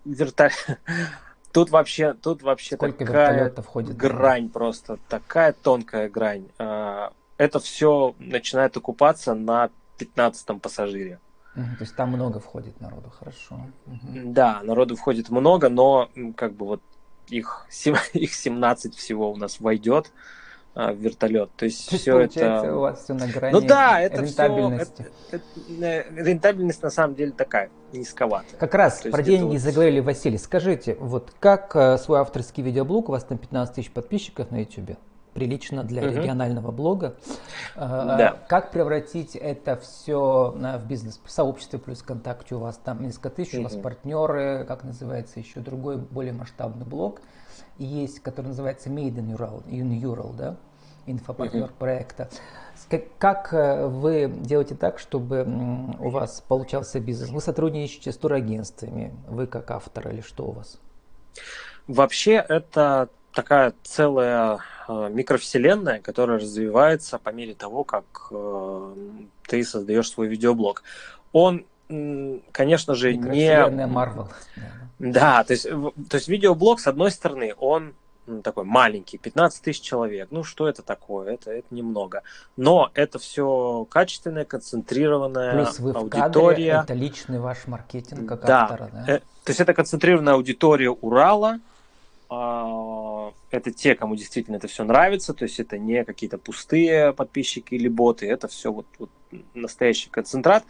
вертолет... 0.04 0.54
Тут 1.52 1.70
вообще, 1.70 2.12
тут 2.14 2.42
вообще 2.42 2.76
Сколько 2.76 3.04
такая 3.04 3.50
входит 3.50 3.96
грань 3.96 4.48
просто, 4.50 4.98
такая 5.08 5.52
тонкая 5.52 6.08
грань. 6.08 6.46
А, 6.58 7.12
это 7.38 7.58
все 7.58 8.14
начинает 8.20 8.76
окупаться 8.76 9.34
на 9.34 9.70
15 9.98 10.62
пассажире. 10.62 11.18
Угу, 11.56 11.64
то 11.64 11.80
есть 11.80 11.96
там 11.96 12.10
много 12.10 12.38
входит 12.38 12.80
народу, 12.80 13.10
хорошо. 13.10 13.66
Угу. 13.86 14.32
Да, 14.32 14.60
народу 14.62 14.94
входит 14.94 15.30
много, 15.30 15.68
но 15.68 16.08
как 16.36 16.52
бы 16.52 16.66
вот 16.66 16.82
их, 17.26 17.66
их 18.12 18.32
17 18.32 18.94
всего 18.94 19.32
у 19.32 19.36
нас 19.36 19.58
войдет 19.58 20.12
а, 20.12 20.39
в 20.74 20.94
вертолет. 20.94 21.50
То 21.56 21.64
есть, 21.64 21.88
То 21.88 21.94
есть 21.94 22.02
все 22.02 22.18
это... 22.18 22.76
у 22.76 22.80
вас 22.80 23.02
все 23.02 23.14
на 23.14 23.26
грани 23.26 23.52
ну, 23.52 23.60
да, 23.60 24.00
это 24.00 24.22
рентабельности. 24.22 25.06
Все, 25.28 25.36
это, 25.36 25.86
это, 25.86 26.14
рентабельность 26.22 26.82
на 26.82 26.90
самом 26.90 27.14
деле 27.16 27.32
такая, 27.32 27.70
низковатая. 27.92 28.58
Как 28.58 28.74
раз 28.74 29.00
То 29.00 29.10
про 29.10 29.22
деньги 29.22 29.54
вот... 29.54 29.60
заговорили, 29.60 30.00
Василий. 30.00 30.38
Скажите, 30.38 30.96
вот 31.00 31.32
как 31.40 31.74
э, 31.74 31.98
свой 31.98 32.20
авторский 32.20 32.62
видеоблог, 32.62 33.08
у 33.08 33.12
вас 33.12 33.24
там 33.24 33.38
15 33.38 33.74
тысяч 33.74 33.90
подписчиков 33.90 34.50
на 34.52 34.60
YouTube, 34.60 34.96
прилично 35.34 35.82
для 35.82 36.02
угу. 36.02 36.16
регионального 36.16 36.70
блога. 36.70 37.16
Э, 37.74 37.80
да. 37.80 38.38
Как 38.48 38.70
превратить 38.70 39.34
это 39.34 39.76
все 39.76 40.54
в 40.54 40.86
бизнес? 40.86 41.20
В 41.24 41.30
сообществе 41.30 41.80
плюс 41.80 42.00
ВКонтакте 42.00 42.54
у 42.54 42.60
вас 42.60 42.78
там 42.78 43.02
несколько 43.02 43.30
тысяч, 43.30 43.54
угу. 43.54 43.62
у 43.62 43.64
вас 43.64 43.74
партнеры, 43.74 44.64
как 44.68 44.84
называется 44.84 45.40
еще 45.40 45.58
другой 45.58 45.96
более 45.96 46.32
масштабный 46.32 46.86
блог 46.86 47.20
есть, 47.78 48.20
который 48.20 48.46
называется 48.46 48.88
Made 48.88 49.16
in 49.16 49.36
Ural, 49.36 49.64
in 49.66 50.00
Ural 50.00 50.34
да, 50.36 50.56
инфопартнер 51.06 51.64
uh-huh. 51.64 51.78
проекта. 51.78 52.28
Как 53.18 53.52
э, 53.52 53.86
вы 53.86 54.32
делаете 54.40 54.74
так, 54.74 54.98
чтобы 54.98 55.46
у 55.98 56.08
вас 56.10 56.42
получался 56.46 56.98
бизнес? 56.98 57.30
Вы 57.30 57.40
сотрудничаете 57.40 58.12
с 58.12 58.16
турагентствами, 58.16 59.14
вы 59.28 59.46
как 59.46 59.70
автор 59.70 60.08
или 60.08 60.22
что 60.22 60.46
у 60.46 60.52
вас? 60.52 60.78
Вообще 61.86 62.44
это 62.48 63.08
такая 63.32 63.74
целая 63.82 64.58
э, 64.88 65.08
микровселенная, 65.10 66.00
которая 66.00 66.38
развивается 66.38 67.18
по 67.18 67.30
мере 67.30 67.54
того, 67.54 67.84
как 67.84 68.04
э, 68.30 68.94
ты 69.46 69.64
создаешь 69.64 70.10
свой 70.10 70.28
видеоблог. 70.28 70.82
Он, 71.32 71.64
конечно 72.52 72.94
же, 72.94 73.14
не... 73.14 73.50
Marvel. 73.50 74.28
Да, 74.98 75.44
то 75.44 75.52
есть, 75.52 75.64
то 75.64 76.14
есть 76.16 76.28
видеоблог, 76.28 76.78
с 76.78 76.86
одной 76.86 77.10
стороны, 77.10 77.54
он 77.58 77.94
такой 78.42 78.64
маленький, 78.64 79.18
15 79.18 79.62
тысяч 79.62 79.80
человек. 79.80 80.28
Ну, 80.30 80.44
что 80.44 80.68
это 80.68 80.82
такое? 80.82 81.34
Это, 81.34 81.50
это 81.50 81.66
немного. 81.74 82.22
Но 82.56 82.90
это 82.94 83.18
все 83.18 83.86
качественная, 83.90 84.44
концентрированная 84.44 85.54
Плюс 85.54 85.80
вы 85.80 85.92
аудитория. 85.92 86.72
Кадре, 86.76 86.84
это 86.84 86.94
личный 86.94 87.40
ваш 87.40 87.66
маркетинг 87.66 88.28
как 88.28 88.44
да. 88.44 88.62
автора, 88.62 88.90
да? 88.92 89.04
Э, 89.14 89.18
то 89.18 89.50
есть 89.50 89.60
это 89.60 89.74
концентрированная 89.74 90.34
аудитория 90.34 90.90
Урала. 90.90 91.58
Э, 92.30 93.30
это 93.50 93.72
те, 93.72 93.94
кому 93.94 94.16
действительно 94.16 94.56
это 94.56 94.68
все 94.68 94.84
нравится. 94.84 95.34
То 95.34 95.44
есть 95.44 95.58
это 95.58 95.78
не 95.78 96.04
какие-то 96.04 96.38
пустые 96.38 97.12
подписчики 97.12 97.74
или 97.74 97.88
боты. 97.88 98.30
Это 98.30 98.48
все 98.48 98.72
вот, 98.72 98.86
вот 98.98 99.10
настоящий 99.54 100.10
концентрат. 100.10 100.64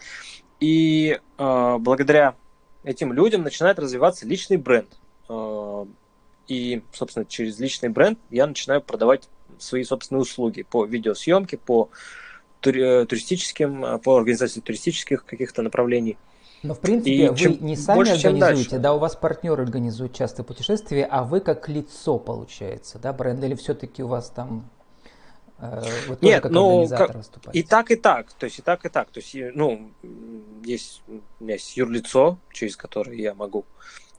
И 0.61 1.19
э, 1.39 1.77
благодаря 1.79 2.35
этим 2.85 3.13
людям 3.13 3.43
начинает 3.43 3.79
развиваться 3.79 4.27
личный 4.27 4.59
бренд. 4.59 4.89
Э, 5.29 5.87
и, 6.49 6.83
собственно, 6.93 7.25
через 7.25 7.59
личный 7.59 7.89
бренд 7.89 8.19
я 8.31 8.47
начинаю 8.47 8.83
продавать 8.83 9.29
свои 9.59 9.85
собственные 9.85 10.23
услуги 10.23 10.63
по 10.63 10.85
видеосъемке, 10.85 11.57
по 11.59 11.89
э, 12.63 13.07
туристическим, 13.07 13.85
э, 13.85 13.99
по 13.99 14.17
организации 14.17 14.61
туристических 14.61 15.25
каких-то 15.25 15.63
направлений. 15.63 16.19
Но, 16.63 16.75
в 16.75 16.81
принципе, 16.81 17.11
и 17.11 17.29
вы 17.29 17.37
чем 17.37 17.57
не 17.61 17.77
сами 17.77 17.97
больше, 17.97 18.27
организуете, 18.27 18.79
да, 18.79 18.95
у 18.95 18.99
вас 18.99 19.17
партнеры 19.17 19.63
организуют 19.63 20.15
часто 20.15 20.45
путешествия, 20.45 21.07
а 21.11 21.25
вы 21.25 21.41
как 21.41 21.71
лицо, 21.71 22.19
получается, 22.19 22.99
да, 22.99 23.15
бренд, 23.15 23.43
или 23.43 23.55
все-таки 23.55 24.03
у 24.03 24.09
вас 24.09 24.29
там 24.29 24.69
Э, 25.61 25.83
тоже 26.07 26.19
Нет, 26.23 26.43
как 26.43 26.53
ну, 26.53 26.89
как? 26.89 27.17
И 27.53 27.63
так, 27.63 27.91
и 27.91 27.97
так. 27.97 28.33
То 28.33 28.45
есть 28.47 28.59
и 28.59 28.63
так, 28.63 28.85
и 28.85 28.89
так. 28.89 29.11
То 29.11 29.21
есть, 29.21 29.37
ну, 29.55 29.91
есть, 30.65 31.03
у 31.09 31.45
меня 31.45 31.55
есть 31.55 31.77
юрлицо, 31.77 32.39
через 32.53 32.77
которое 32.77 33.17
я 33.17 33.35
могу 33.35 33.65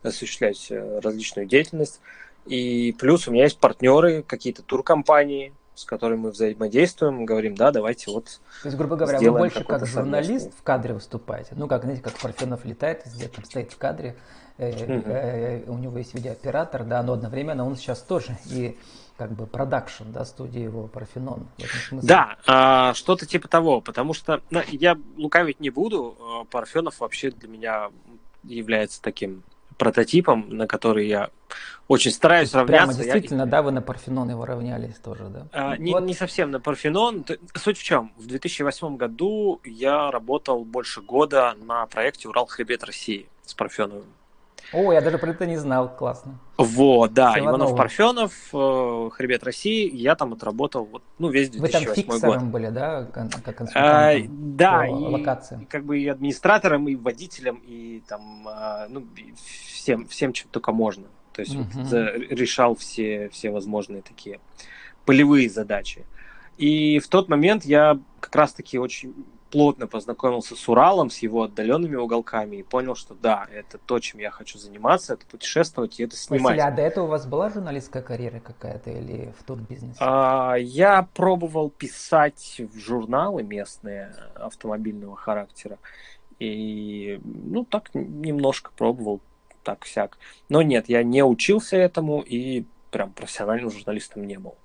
осуществлять 0.03 0.67
э, 0.69 1.00
различную 1.00 1.48
деятельность. 1.48 2.00
И 2.45 2.95
плюс 3.00 3.27
у 3.27 3.31
меня 3.31 3.43
есть 3.43 3.60
партнеры, 3.60 4.24
какие-то 4.24 4.63
туркомпании, 4.63 5.53
с 5.75 5.86
которыми 5.86 6.21
мы 6.21 6.31
взаимодействуем, 6.31 7.25
говорим, 7.25 7.55
да, 7.55 7.71
давайте 7.71 8.12
вот. 8.12 8.39
То 8.62 8.67
есть, 8.67 8.77
грубо 8.77 8.95
говоря, 8.95 9.19
вы 9.19 9.31
больше 9.31 9.63
как 9.63 9.86
журналист 9.86 10.29
совместный. 10.29 10.51
в 10.51 10.63
кадре 10.63 10.93
выступаете. 10.93 11.51
Ну, 11.55 11.67
как, 11.67 11.83
знаете, 11.83 12.03
как 12.03 12.13
Парфенов 12.13 12.65
летает, 12.65 13.03
там 13.33 13.45
стоит 13.45 13.71
в 13.71 13.77
кадре, 13.77 14.15
э, 14.57 15.63
у 15.67 15.77
него 15.77 15.98
есть 15.98 16.13
видеооператор, 16.13 16.83
да, 16.83 17.01
но 17.03 17.13
одновременно 17.13 17.65
он 17.65 17.75
сейчас 17.75 18.01
тоже 18.01 18.38
и 18.45 18.77
как 19.21 19.33
бы 19.33 19.45
продакшн, 19.45 20.05
да, 20.07 20.25
студии 20.25 20.61
его 20.61 20.87
Парфенон. 20.87 21.45
Да, 21.91 22.37
а, 22.47 22.95
что-то 22.95 23.27
типа 23.27 23.47
того, 23.47 23.79
потому 23.79 24.15
что 24.15 24.41
ну, 24.49 24.61
я 24.71 24.97
лукавить 25.15 25.59
не 25.59 25.69
буду, 25.69 26.17
а, 26.19 26.43
Парфенов 26.45 27.01
вообще 27.01 27.29
для 27.29 27.47
меня 27.47 27.91
является 28.41 28.99
таким 28.99 29.43
прототипом, 29.77 30.47
на 30.49 30.65
который 30.65 31.07
я 31.07 31.29
очень 31.87 32.09
стараюсь 32.09 32.51
равняться. 32.51 32.87
Прямо 32.87 32.93
действительно, 32.95 33.41
я... 33.41 33.45
да, 33.45 33.61
вы 33.61 33.71
на 33.71 33.83
Парфенон 33.83 34.31
его 34.31 34.43
равнялись 34.43 34.95
тоже, 34.95 35.25
да? 35.25 35.47
А, 35.51 35.77
не, 35.77 35.91
вот. 35.91 36.01
не 36.03 36.15
совсем 36.15 36.49
на 36.49 36.59
Парфенон. 36.59 37.23
Суть 37.53 37.77
в 37.77 37.83
чем? 37.83 38.11
В 38.17 38.25
2008 38.25 38.97
году 38.97 39.61
я 39.63 40.09
работал 40.09 40.65
больше 40.65 41.01
года 41.01 41.53
на 41.63 41.85
проекте 41.85 42.27
«Урал 42.27 42.47
хребет 42.47 42.83
России» 42.83 43.27
с 43.45 43.53
Парфеновым. 43.53 44.05
О, 44.73 44.93
я 44.93 45.01
даже 45.01 45.17
про 45.17 45.31
это 45.31 45.45
не 45.45 45.57
знал, 45.57 45.95
классно. 45.95 46.39
Вот, 46.57 47.13
да, 47.13 47.37
Иванов 47.37 47.75
Парфенов, 47.75 48.33
э, 48.53 49.09
Хребет 49.11 49.43
России, 49.43 49.89
я 49.93 50.15
там 50.15 50.33
отработал 50.33 50.85
вот, 50.85 51.03
ну, 51.19 51.29
весь 51.29 51.49
2008 51.49 52.07
Вы 52.07 52.19
там 52.19 52.29
год. 52.31 52.43
были, 52.43 52.69
да, 52.69 53.05
как 53.05 53.61
а, 53.75 54.13
Да, 54.27 54.87
и 54.87 54.91
локации. 54.91 55.67
как 55.69 55.85
бы 55.85 55.99
и 55.99 56.07
администратором, 56.07 56.87
и 56.87 56.95
водителем, 56.95 57.61
и 57.65 58.01
там, 58.07 58.47
а, 58.47 58.87
ну, 58.89 59.05
всем, 59.35 60.07
всем, 60.07 60.33
чем 60.33 60.49
только 60.51 60.71
можно. 60.71 61.05
То 61.33 61.41
есть 61.41 61.55
угу. 61.55 61.65
вот, 61.73 61.93
решал 62.29 62.75
все, 62.75 63.29
все 63.29 63.51
возможные 63.51 64.01
такие 64.01 64.39
полевые 65.05 65.49
задачи. 65.49 66.05
И 66.57 66.99
в 66.99 67.07
тот 67.07 67.29
момент 67.29 67.65
я 67.65 67.99
как 68.19 68.35
раз-таки 68.35 68.77
очень 68.77 69.13
плотно 69.51 69.86
познакомился 69.86 70.55
с 70.55 70.70
Уралом, 70.70 71.10
с 71.10 71.20
его 71.20 71.43
отдаленными 71.43 71.96
уголками 71.96 72.58
и 72.58 72.63
понял, 72.63 72.96
что 72.96 73.13
да, 73.13 73.48
это 73.51 73.77
то, 73.77 74.00
чем 74.00 74.20
я 74.20 74.31
хочу 74.31 74.58
заниматься, 74.58 75.13
это 75.13 75.25
путешествовать 75.25 76.00
и 76.00 76.03
это 76.03 76.15
снимать. 76.15 76.55
Василий, 76.55 76.67
а 76.67 76.72
до 76.72 76.81
этого 76.81 77.05
у 77.05 77.08
вас 77.10 77.25
была 77.25 77.50
журналистская 77.50 78.01
карьера 78.01 78.39
какая-то 78.39 78.89
или 78.89 79.34
в 79.38 79.43
турбизнесе? 79.43 79.98
А, 80.00 80.55
я 80.55 81.08
пробовал 81.13 81.70
писать 81.70 82.62
в 82.74 82.79
журналы 82.79 83.43
местные 83.43 84.15
автомобильного 84.36 85.15
характера. 85.15 85.77
И, 86.39 87.20
ну, 87.24 87.65
так 87.65 87.93
немножко 87.93 88.72
пробовал, 88.75 89.22
так 89.63 89.84
всяк. 89.84 90.17
Но 90.50 90.62
нет, 90.62 90.89
я 90.89 91.03
не 91.03 91.24
учился 91.24 91.77
этому 91.77 92.22
и 92.22 92.65
прям 92.89 93.12
профессиональным 93.12 93.70
журналистом 93.70 94.25
не 94.25 94.39
был. 94.39 94.55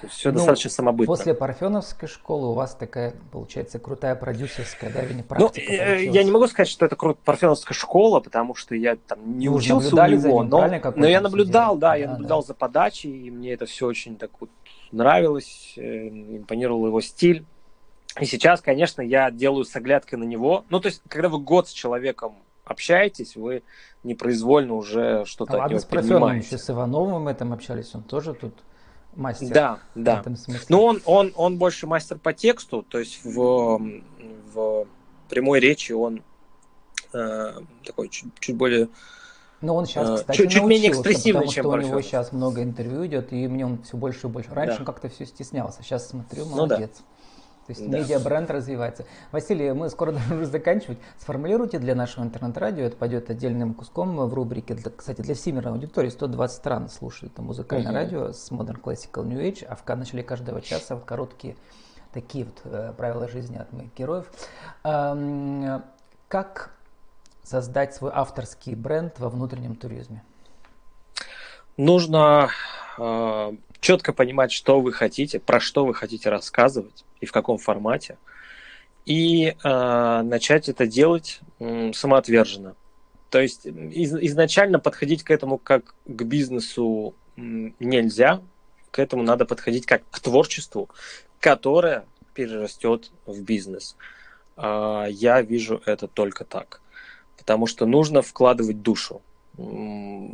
То 0.00 0.06
есть 0.06 0.18
все 0.18 0.30
ну, 0.30 0.38
достаточно 0.38 0.70
самобытно. 0.70 1.06
После 1.06 1.34
Парфеновской 1.34 2.08
школы 2.08 2.50
у 2.50 2.52
вас 2.52 2.74
такая, 2.74 3.14
получается, 3.30 3.78
крутая 3.78 4.14
продюсерская, 4.16 4.92
да, 4.92 5.02
или 5.02 5.22
практика 5.22 5.72
ну, 5.72 5.94
Я 5.94 6.22
не 6.24 6.30
могу 6.30 6.46
сказать, 6.46 6.68
что 6.68 6.86
это 6.86 6.96
крутая 6.96 7.22
Парфеновская 7.24 7.74
школа, 7.76 8.20
потому 8.20 8.54
что 8.54 8.74
я 8.74 8.96
там 8.96 9.38
не 9.38 9.48
Вы 9.48 9.56
учился 9.56 9.94
у 9.94 10.06
него, 10.06 10.42
ним, 10.42 10.50
но, 10.50 10.92
но 10.96 11.06
я 11.06 11.20
наблюдал, 11.20 11.76
да, 11.76 11.90
да, 11.90 11.94
я 11.96 12.08
наблюдал 12.08 12.42
да. 12.42 12.46
за 12.48 12.54
подачей, 12.54 13.26
и 13.26 13.30
мне 13.30 13.52
это 13.52 13.66
все 13.66 13.86
очень 13.86 14.16
так 14.16 14.30
вот 14.40 14.50
нравилось, 14.92 15.74
э, 15.76 16.08
импонировал 16.08 16.86
его 16.86 17.00
стиль. 17.00 17.44
И 18.20 18.26
сейчас, 18.26 18.60
конечно, 18.60 19.02
я 19.02 19.30
делаю 19.30 19.64
с 19.64 19.74
оглядкой 19.74 20.18
на 20.18 20.24
него. 20.24 20.64
Ну, 20.70 20.80
то 20.80 20.86
есть, 20.86 21.02
когда 21.08 21.28
вы 21.28 21.38
год 21.38 21.68
с 21.68 21.72
человеком 21.72 22.34
общаетесь, 22.64 23.36
вы 23.36 23.62
непроизвольно 24.04 24.74
уже 24.74 25.24
что-то 25.24 25.60
а 25.60 25.64
от 25.64 25.70
него 25.70 25.80
с 25.80 25.84
Парфеновым 25.84 26.38
еще 26.38 26.58
с 26.58 26.70
Ивановым 26.70 27.22
мы 27.22 27.34
там 27.34 27.52
общались, 27.52 27.94
он 27.94 28.02
тоже 28.02 28.34
тут 28.34 28.54
мастер. 29.16 29.48
Да, 29.52 29.78
да. 29.94 30.22
Ну, 30.68 30.82
он, 30.82 31.02
он, 31.04 31.32
он 31.36 31.58
больше 31.58 31.86
мастер 31.86 32.18
по 32.18 32.32
тексту, 32.32 32.82
то 32.82 32.98
есть 32.98 33.24
в, 33.24 33.80
в 34.52 34.86
прямой 35.28 35.60
речи 35.60 35.92
он 35.92 36.22
э, 37.12 37.52
такой 37.84 38.08
чуть, 38.08 38.32
чуть 38.40 38.56
более 38.56 38.88
но 39.60 39.76
он 39.76 39.86
сейчас, 39.86 40.08
э, 40.10 40.16
кстати, 40.16 40.36
чуть, 40.36 40.50
чуть 40.50 40.62
менее 40.64 40.90
экспрессивный, 40.90 41.46
потому 41.46 41.52
чем 41.52 41.62
что 41.62 41.68
у 41.68 41.72
него 41.72 41.80
Парфенов. 41.82 42.04
сейчас 42.04 42.32
много 42.32 42.62
интервью 42.62 43.06
идет, 43.06 43.32
и 43.32 43.48
мне 43.48 43.64
он 43.64 43.82
все 43.82 43.96
больше 43.96 44.26
и 44.26 44.30
больше. 44.30 44.50
Раньше 44.52 44.76
Да. 44.76 44.80
он 44.80 44.84
как-то 44.84 45.08
все 45.08 45.24
стеснялся, 45.24 45.82
сейчас 45.82 46.08
смотрю, 46.08 46.44
Ну 46.44 46.66
да. 46.66 46.88
То 47.66 47.70
есть 47.70 47.88
Да. 47.88 47.98
медиабренд 47.98 48.50
развивается. 48.50 49.04
Василий, 49.32 49.72
мы 49.72 49.88
скоро 49.88 50.12
должны 50.12 50.36
уже 50.36 50.46
заканчивать. 50.46 50.98
Сформулируйте 51.18 51.78
для 51.78 51.94
нашего 51.94 52.24
интернет-радио, 52.24 52.84
это 52.84 52.96
пойдет 52.96 53.30
отдельным 53.30 53.74
куском 53.74 54.16
в 54.16 54.34
рубрике, 54.34 54.74
для, 54.74 54.90
кстати, 54.90 55.22
для 55.22 55.34
всемирной 55.34 55.72
аудитории, 55.72 56.10
120 56.10 56.56
стран 56.56 56.88
слушают 56.88 57.32
это 57.32 57.42
музыкальное 57.42 57.90
Мгм. 57.90 57.94
радио 57.94 58.32
с 58.32 58.50
Modern 58.50 58.80
Classical 58.80 59.24
New 59.24 59.40
Age, 59.40 59.64
а 59.64 59.76
в 59.76 59.96
начале 59.96 60.22
каждого 60.22 60.60
часа 60.60 60.94
вот 60.94 61.04
короткие 61.04 61.56
такие 62.12 62.44
вот 62.44 62.60
э, 62.64 62.92
правила 62.96 63.28
жизни 63.28 63.56
от 63.56 63.72
моих 63.72 63.92
героев. 63.94 64.30
Эм, 64.84 65.82
как 66.28 66.70
создать 67.42 67.94
свой 67.94 68.12
авторский 68.14 68.74
бренд 68.74 69.18
во 69.18 69.28
внутреннем 69.28 69.74
туризме? 69.74 70.22
Нужно 71.76 72.50
э, 72.98 73.52
четко 73.84 74.14
понимать, 74.14 74.50
что 74.50 74.80
вы 74.80 74.94
хотите, 74.94 75.38
про 75.38 75.60
что 75.60 75.84
вы 75.84 75.92
хотите 75.92 76.30
рассказывать 76.30 77.04
и 77.20 77.26
в 77.26 77.32
каком 77.32 77.58
формате. 77.58 78.16
И 79.04 79.48
э, 79.62 80.22
начать 80.22 80.70
это 80.70 80.86
делать 80.86 81.40
м, 81.60 81.92
самоотверженно. 81.92 82.76
То 83.28 83.42
есть 83.42 83.66
из- 83.66 84.14
изначально 84.14 84.78
подходить 84.78 85.22
к 85.22 85.30
этому 85.30 85.58
как 85.58 85.94
к 86.06 86.22
бизнесу 86.22 87.14
нельзя. 87.36 88.40
К 88.90 89.00
этому 89.00 89.22
надо 89.22 89.44
подходить 89.44 89.84
как 89.84 90.02
к 90.10 90.18
творчеству, 90.18 90.88
которое 91.38 92.06
перерастет 92.32 93.10
в 93.26 93.42
бизнес. 93.42 93.96
А, 94.56 95.04
Я 95.10 95.42
вижу 95.42 95.82
это 95.84 96.08
только 96.08 96.46
так. 96.46 96.80
Потому 97.36 97.66
что 97.66 97.84
нужно 97.84 98.22
вкладывать 98.22 98.80
душу. 98.80 99.20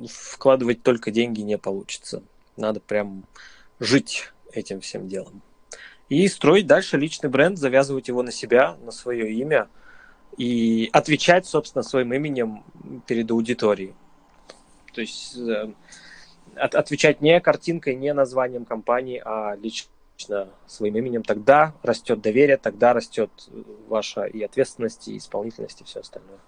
Вкладывать 0.09 0.85
только 0.85 1.11
деньги 1.11 1.41
не 1.41 1.59
получится. 1.59 2.23
Надо 2.61 2.81
прям 2.81 3.25
жить 3.79 4.33
этим 4.53 4.81
всем 4.81 5.09
делом. 5.09 5.43
И 6.09 6.27
строить 6.29 6.67
дальше 6.67 6.99
личный 6.99 7.31
бренд, 7.31 7.59
завязывать 7.59 8.09
его 8.09 8.23
на 8.23 8.33
себя, 8.33 8.77
на 8.83 8.91
свое 8.91 9.33
имя 9.33 9.69
и 10.37 10.91
отвечать, 10.93 11.47
собственно, 11.47 11.83
своим 11.83 12.13
именем 12.13 12.65
перед 13.07 13.31
аудиторией. 13.31 13.95
То 14.93 15.01
есть 15.01 15.37
э, 15.39 15.73
от- 16.57 16.75
отвечать 16.75 17.21
не 17.21 17.41
картинкой, 17.41 17.95
не 17.95 18.13
названием 18.13 18.65
компании, 18.65 19.23
а 19.25 19.57
лично 19.57 20.49
своим 20.67 20.97
именем. 20.97 21.23
Тогда 21.23 21.75
растет 21.83 22.21
доверие, 22.21 22.57
тогда 22.57 22.93
растет 22.93 23.31
ваша 23.89 24.25
и 24.25 24.43
ответственность, 24.43 25.09
и 25.09 25.17
исполнительность, 25.17 25.81
и 25.81 25.85
все 25.85 26.01
остальное. 26.01 26.39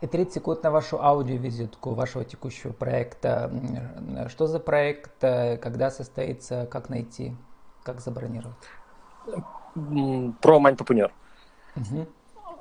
И 0.00 0.06
30 0.06 0.34
секунд 0.34 0.62
на 0.62 0.70
вашу 0.70 1.02
аудиовизитку 1.02 1.94
вашего 1.94 2.24
текущего 2.24 2.72
проекта. 2.72 3.50
Что 4.28 4.46
за 4.46 4.60
проект, 4.60 5.22
э, 5.22 5.56
когда 5.56 5.90
состоится, 5.90 6.66
как 6.66 6.88
найти, 6.88 7.34
как 7.82 8.00
забронировать? 8.00 8.56
Про 10.42 10.60
Мань 10.60 10.76
Папунер. 10.76 11.12
Мгм. 11.74 12.06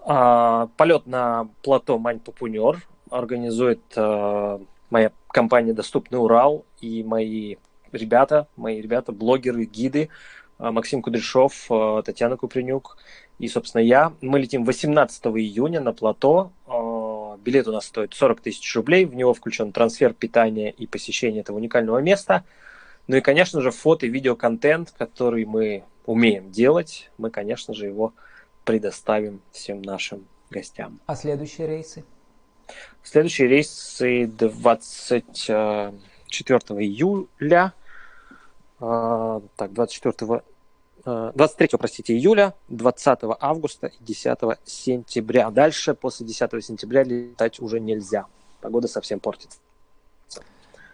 А, 0.06 0.68
полет 0.78 1.06
на 1.06 1.48
плато 1.62 1.98
Мань 1.98 2.20
Папунер 2.20 2.86
организует 3.10 3.82
а, 3.96 4.60
моя 4.90 5.12
компания 5.28 5.74
Доступный 5.74 6.20
Урал 6.20 6.66
и 6.82 7.04
мои 7.04 7.56
ребята, 7.92 8.48
мои 8.56 8.82
ребята, 8.82 9.12
блогеры, 9.12 9.66
гиды, 9.66 10.10
а, 10.58 10.72
Максим 10.72 11.02
Кудряшов, 11.02 11.70
Татьяна 12.06 12.38
Купринюк 12.38 12.98
и, 13.40 13.48
собственно, 13.48 13.82
я. 13.82 14.14
Мы 14.22 14.40
летим 14.40 14.66
18 14.66 15.26
июня 15.38 15.80
на 15.80 15.94
плато. 15.94 16.52
Билет 17.44 17.68
у 17.68 17.72
нас 17.72 17.86
стоит 17.86 18.14
40 18.14 18.42
тысяч 18.42 18.76
рублей. 18.76 19.06
В 19.06 19.16
него 19.16 19.34
включен 19.34 19.72
трансфер, 19.72 20.14
питание 20.14 20.72
и 20.72 20.88
посещение 20.88 21.42
этого 21.42 21.58
уникального 21.58 22.00
места. 22.00 22.44
Ну 23.08 23.18
и, 23.18 23.22
конечно 23.22 23.62
же, 23.62 23.72
фото 23.72 24.06
и 24.06 24.10
видеоконтент, 24.10 24.92
который 24.98 25.46
мы 25.46 25.84
умеем 26.06 26.52
делать, 26.52 27.12
мы, 27.18 27.30
конечно 27.30 27.74
же, 27.74 27.88
его 27.88 28.14
предоставим 28.64 29.42
всем 29.52 29.82
нашим 29.82 30.26
гостям. 30.50 31.00
А 31.06 31.16
следующие 31.16 31.68
рейсы? 31.68 32.06
Следующие 33.04 33.48
рейсы 33.50 34.28
24 34.28 35.92
июля, 36.80 37.74
а, 38.80 39.42
так, 39.58 39.74
24, 39.74 40.16
а, 40.36 40.44
23, 41.06 41.70
простите, 41.78 42.14
июля, 42.14 42.54
20 42.70 43.20
августа 43.40 43.88
и 43.88 44.04
10 44.04 44.40
сентября. 44.64 45.52
Дальше, 45.52 45.94
после 45.94 46.26
10 46.26 46.64
сентября, 46.64 47.04
летать 47.04 47.60
уже 47.60 47.80
нельзя. 47.80 48.26
Погода 48.62 48.88
совсем 48.88 49.20
портится. 49.20 49.60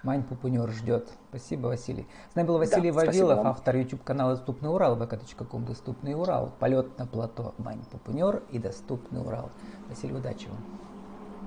Мань 0.02 0.24
Пупунер 0.24 0.72
ждет. 0.72 1.10
Спасибо, 1.30 1.67
Василий. 1.67 2.08
С 2.32 2.36
нами 2.36 2.48
был 2.48 2.58
Василий 2.58 2.91
спасибо 2.91 3.26
Вавилов, 3.26 3.45
автор 3.45 3.76
YouTube 3.76 4.04
канала 4.04 4.36
Доступный 4.36 4.69
Урал, 4.69 4.98
vk.com 4.98 5.65
Доступный 5.65 6.15
Урал, 6.15 6.54
полет 6.60 6.98
на 6.98 7.06
плато 7.06 7.54
Мань 7.58 7.84
Пупунер 7.91 8.41
и 8.52 8.60
Доступный 8.60 9.22
Урал. 9.22 9.52
Василий, 9.89 10.13
удачи 10.13 10.48
вам. 10.48 10.63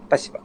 Спасибо. 0.07 0.43